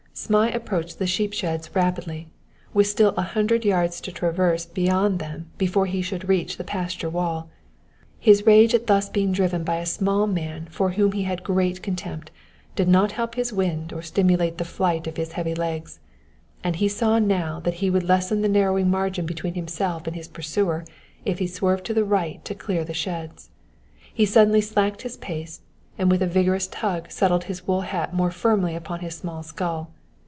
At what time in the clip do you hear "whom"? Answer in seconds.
10.91-11.13